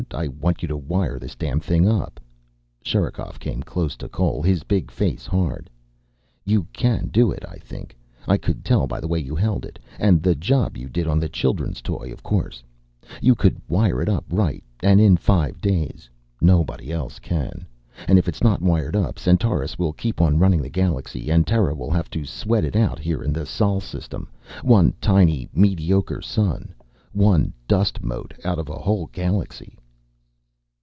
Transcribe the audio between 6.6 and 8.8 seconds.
can do it, I think. I could